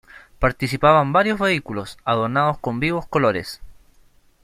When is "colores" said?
3.05-3.61